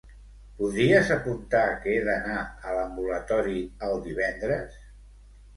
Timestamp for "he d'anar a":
1.97-2.79